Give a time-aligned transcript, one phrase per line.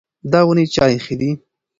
[0.31, 1.31] دا ونې چا ایښې دي؟